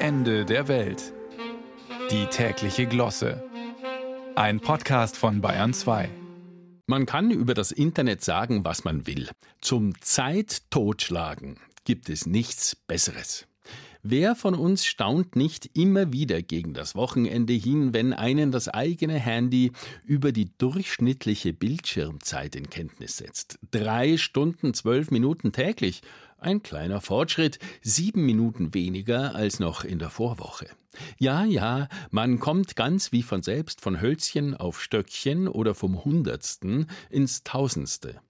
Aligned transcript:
Ende 0.00 0.44
der 0.44 0.68
Welt. 0.68 1.12
Die 2.12 2.26
tägliche 2.26 2.86
Glosse. 2.86 3.42
Ein 4.36 4.60
Podcast 4.60 5.16
von 5.16 5.40
Bayern 5.40 5.74
2. 5.74 6.08
Man 6.86 7.04
kann 7.04 7.32
über 7.32 7.52
das 7.52 7.72
Internet 7.72 8.22
sagen, 8.22 8.64
was 8.64 8.84
man 8.84 9.08
will. 9.08 9.28
Zum 9.60 10.00
Zeit 10.00 10.70
totschlagen 10.70 11.58
gibt 11.84 12.10
es 12.10 12.26
nichts 12.26 12.76
Besseres. 12.76 13.48
Wer 14.04 14.36
von 14.36 14.54
uns 14.54 14.86
staunt 14.86 15.34
nicht 15.34 15.76
immer 15.76 16.12
wieder 16.12 16.42
gegen 16.42 16.72
das 16.72 16.94
Wochenende 16.94 17.52
hin, 17.52 17.92
wenn 17.92 18.12
einen 18.12 18.52
das 18.52 18.68
eigene 18.68 19.18
Handy 19.18 19.72
über 20.04 20.30
die 20.30 20.56
durchschnittliche 20.56 21.52
Bildschirmzeit 21.52 22.54
in 22.54 22.70
Kenntnis 22.70 23.16
setzt? 23.16 23.58
Drei 23.72 24.16
Stunden, 24.16 24.74
zwölf 24.74 25.10
Minuten 25.10 25.50
täglich. 25.50 26.02
Ein 26.40 26.62
kleiner 26.62 27.00
Fortschritt, 27.00 27.58
sieben 27.82 28.24
Minuten 28.24 28.72
weniger 28.72 29.34
als 29.34 29.58
noch 29.58 29.82
in 29.82 29.98
der 29.98 30.08
Vorwoche. 30.08 30.68
Ja, 31.18 31.44
ja, 31.44 31.88
man 32.10 32.38
kommt 32.38 32.76
ganz 32.76 33.10
wie 33.10 33.24
von 33.24 33.42
selbst 33.42 33.80
von 33.80 34.00
Hölzchen 34.00 34.54
auf 34.54 34.80
Stöckchen 34.80 35.48
oder 35.48 35.74
vom 35.74 36.04
Hundertsten 36.04 36.86
ins 37.10 37.42
Tausendste. 37.42 38.20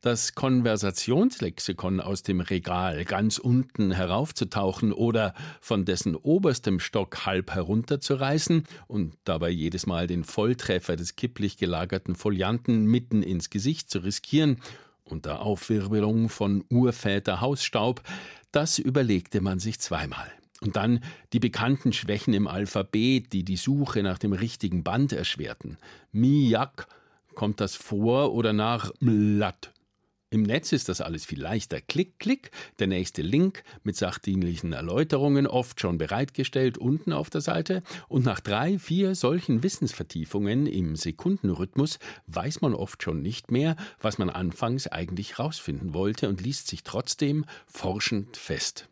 Das 0.00 0.36
Konversationslexikon 0.36 2.00
aus 2.00 2.22
dem 2.22 2.40
Regal 2.40 3.04
ganz 3.04 3.38
unten 3.38 3.90
heraufzutauchen 3.90 4.92
oder 4.92 5.34
von 5.60 5.84
dessen 5.84 6.14
oberstem 6.14 6.78
Stock 6.78 7.26
halb 7.26 7.50
herunterzureißen 7.50 8.64
und 8.86 9.16
dabei 9.24 9.50
jedes 9.50 9.84
Mal 9.86 10.06
den 10.06 10.22
Volltreffer 10.22 10.94
des 10.94 11.16
kipplich 11.16 11.56
gelagerten 11.56 12.14
Folianten 12.14 12.86
mitten 12.86 13.22
ins 13.22 13.50
Gesicht 13.50 13.90
zu 13.90 13.98
riskieren, 13.98 14.58
unter 15.10 15.40
Aufwirbelung 15.40 16.28
von 16.28 16.64
Urväter 16.70 17.40
Hausstaub, 17.40 18.02
das 18.52 18.78
überlegte 18.78 19.40
man 19.40 19.58
sich 19.58 19.80
zweimal. 19.80 20.30
Und 20.60 20.76
dann 20.76 21.00
die 21.32 21.40
bekannten 21.40 21.92
Schwächen 21.92 22.34
im 22.34 22.46
Alphabet, 22.46 23.32
die 23.32 23.44
die 23.44 23.56
Suche 23.56 24.02
nach 24.02 24.18
dem 24.18 24.32
richtigen 24.32 24.82
Band 24.82 25.12
erschwerten. 25.12 25.78
Miak 26.12 26.88
Kommt 27.38 27.60
das 27.60 27.76
vor 27.76 28.34
oder 28.34 28.52
nach 28.52 28.90
Mlat? 28.98 29.70
Im 30.30 30.42
Netz 30.42 30.72
ist 30.72 30.90
das 30.90 31.00
alles 31.00 31.24
viel 31.24 31.40
leichter. 31.40 31.80
Klick, 31.80 32.18
klick, 32.18 32.50
der 32.78 32.86
nächste 32.86 33.22
Link 33.22 33.62
mit 33.82 33.96
sachdienlichen 33.96 34.74
Erläuterungen, 34.74 35.46
oft 35.46 35.80
schon 35.80 35.96
bereitgestellt 35.96 36.76
unten 36.76 37.14
auf 37.14 37.30
der 37.30 37.40
Seite. 37.40 37.82
Und 38.08 38.26
nach 38.26 38.40
drei, 38.40 38.78
vier 38.78 39.14
solchen 39.14 39.62
Wissensvertiefungen 39.62 40.66
im 40.66 40.96
Sekundenrhythmus 40.96 41.98
weiß 42.26 42.60
man 42.60 42.74
oft 42.74 43.02
schon 43.02 43.22
nicht 43.22 43.50
mehr, 43.50 43.76
was 44.00 44.18
man 44.18 44.28
anfangs 44.28 44.86
eigentlich 44.86 45.38
rausfinden 45.38 45.94
wollte 45.94 46.28
und 46.28 46.42
liest 46.42 46.68
sich 46.68 46.82
trotzdem 46.82 47.46
forschend 47.66 48.36
fest. 48.36 48.86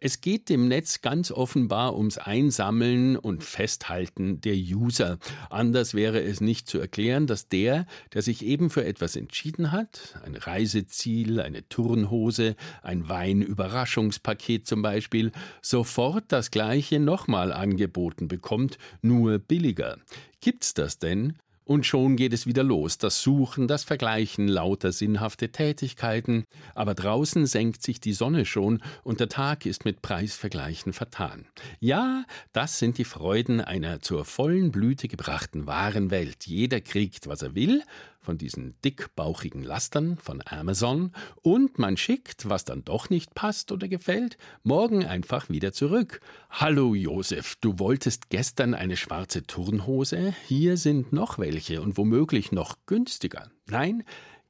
Es 0.00 0.20
geht 0.20 0.48
dem 0.48 0.68
Netz 0.68 1.00
ganz 1.00 1.30
offenbar 1.30 1.96
ums 1.96 2.18
Einsammeln 2.18 3.16
und 3.16 3.44
Festhalten 3.44 4.40
der 4.40 4.54
User. 4.54 5.18
Anders 5.50 5.94
wäre 5.94 6.20
es 6.22 6.40
nicht 6.40 6.68
zu 6.68 6.78
erklären, 6.78 7.26
dass 7.26 7.48
der, 7.48 7.86
der 8.12 8.22
sich 8.22 8.44
eben 8.44 8.70
für 8.70 8.84
etwas 8.84 9.16
entschieden 9.16 9.72
hat, 9.72 10.20
ein 10.24 10.36
Reiseziel, 10.36 11.40
eine 11.40 11.68
Turnhose, 11.68 12.56
ein 12.82 13.08
Weinüberraschungspaket 13.08 14.66
zum 14.66 14.82
Beispiel, 14.82 15.32
sofort 15.60 16.24
das 16.28 16.50
gleiche 16.50 17.00
nochmal 17.00 17.52
angeboten 17.52 18.28
bekommt, 18.28 18.78
nur 19.00 19.38
billiger. 19.38 19.98
Gibt's 20.40 20.74
das 20.74 20.98
denn? 20.98 21.34
Und 21.72 21.86
schon 21.86 22.16
geht 22.16 22.34
es 22.34 22.46
wieder 22.46 22.62
los, 22.62 22.98
das 22.98 23.22
Suchen, 23.22 23.66
das 23.66 23.82
Vergleichen 23.82 24.46
lauter 24.46 24.92
sinnhafte 24.92 25.52
Tätigkeiten, 25.52 26.44
aber 26.74 26.92
draußen 26.92 27.46
senkt 27.46 27.82
sich 27.82 27.98
die 27.98 28.12
Sonne 28.12 28.44
schon 28.44 28.82
und 29.04 29.20
der 29.20 29.30
Tag 29.30 29.64
ist 29.64 29.86
mit 29.86 30.02
Preisvergleichen 30.02 30.92
vertan. 30.92 31.46
Ja, 31.80 32.26
das 32.52 32.78
sind 32.78 32.98
die 32.98 33.06
Freuden 33.06 33.62
einer 33.62 34.02
zur 34.02 34.26
vollen 34.26 34.70
Blüte 34.70 35.08
gebrachten 35.08 35.66
wahren 35.66 36.10
Welt. 36.10 36.46
Jeder 36.46 36.82
kriegt, 36.82 37.26
was 37.26 37.40
er 37.40 37.54
will, 37.54 37.82
von 38.22 38.38
diesen 38.38 38.80
dickbauchigen 38.84 39.62
Lastern 39.62 40.16
von 40.16 40.42
Amazon 40.46 41.12
und 41.42 41.78
man 41.78 41.96
schickt, 41.96 42.48
was 42.48 42.64
dann 42.64 42.84
doch 42.84 43.10
nicht 43.10 43.34
passt 43.34 43.72
oder 43.72 43.88
gefällt, 43.88 44.38
morgen 44.62 45.04
einfach 45.04 45.50
wieder 45.50 45.72
zurück. 45.72 46.20
Hallo 46.48 46.94
Josef, 46.94 47.56
du 47.60 47.78
wolltest 47.78 48.30
gestern 48.30 48.74
eine 48.74 48.96
schwarze 48.96 49.44
Turnhose? 49.46 50.34
Hier 50.46 50.76
sind 50.76 51.12
noch 51.12 51.38
welche 51.38 51.82
und 51.82 51.96
womöglich 51.96 52.52
noch 52.52 52.76
günstiger. 52.86 53.50
Nein, 53.66 54.04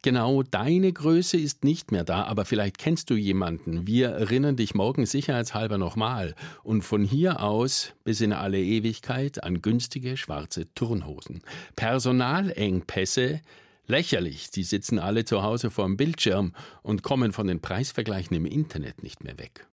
Genau 0.04 0.42
deine 0.42 0.92
Größe 0.92 1.36
ist 1.36 1.62
nicht 1.62 1.92
mehr 1.92 2.02
da, 2.02 2.24
aber 2.24 2.44
vielleicht 2.44 2.76
kennst 2.76 3.08
du 3.08 3.14
jemanden. 3.14 3.86
Wir 3.86 4.08
erinnern 4.08 4.56
dich 4.56 4.74
morgen 4.74 5.06
sicherheitshalber 5.06 5.78
nochmal. 5.78 6.34
Und 6.64 6.82
von 6.82 7.04
hier 7.04 7.40
aus 7.40 7.92
bis 8.02 8.20
in 8.20 8.32
alle 8.32 8.60
Ewigkeit 8.60 9.44
an 9.44 9.62
günstige 9.62 10.16
schwarze 10.16 10.66
Turnhosen. 10.74 11.42
Personalengpässe, 11.76 13.42
lächerlich. 13.86 14.50
Die 14.50 14.64
sitzen 14.64 14.98
alle 14.98 15.24
zu 15.24 15.44
Hause 15.44 15.70
vor 15.70 15.84
dem 15.84 15.96
Bildschirm 15.96 16.52
und 16.82 17.04
kommen 17.04 17.30
von 17.30 17.46
den 17.46 17.60
Preisvergleichen 17.60 18.36
im 18.36 18.46
Internet 18.46 19.04
nicht 19.04 19.22
mehr 19.22 19.38
weg. 19.38 19.60